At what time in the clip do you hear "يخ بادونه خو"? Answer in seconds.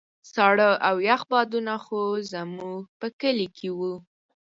1.09-2.01